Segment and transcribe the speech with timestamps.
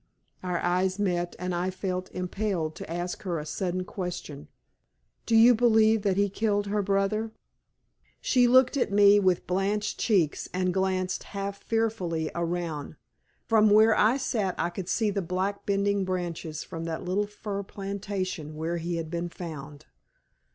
[0.41, 4.47] Our eyes met, and I felt impelled to ask her a sudden question.
[5.27, 7.29] "Do you believe that he killed her brother?"
[8.19, 12.95] She looked at me with blanched cheeks and glanced half fearfully around.
[13.45, 17.61] From where I sat I could see the black bending branches from that little fir
[17.61, 19.85] plantation where he had been found.